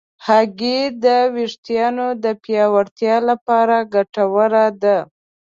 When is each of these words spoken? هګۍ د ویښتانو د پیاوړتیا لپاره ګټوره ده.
هګۍ 0.25 0.81
د 1.03 1.05
ویښتانو 1.35 2.07
د 2.23 2.25
پیاوړتیا 2.43 3.15
لپاره 3.29 3.75
ګټوره 3.93 4.65
ده. 4.83 4.97